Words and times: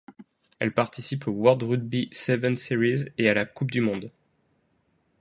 Elle 0.57 0.73
participe 0.73 1.27
au 1.27 1.31
World 1.31 1.61
Rugby 1.61 2.09
Sevens 2.11 2.55
Series 2.59 3.05
et 3.19 3.29
à 3.29 3.35
la 3.35 3.45
Coupe 3.45 3.69
du 3.69 3.81
monde. 3.81 4.09